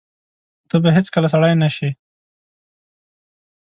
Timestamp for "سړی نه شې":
1.33-1.89